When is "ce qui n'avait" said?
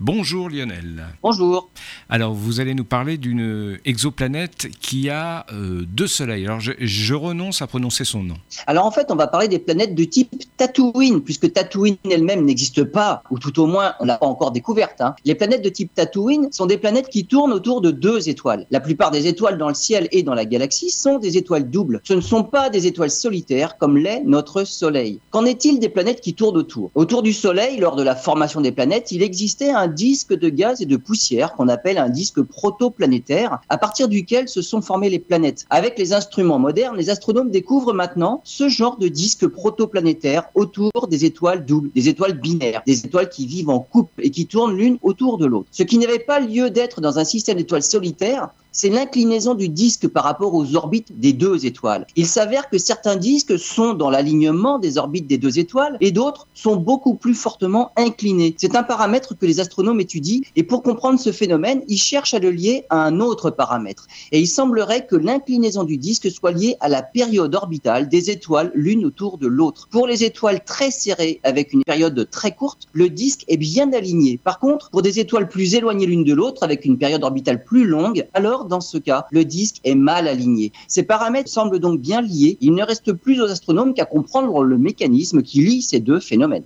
45.72-46.18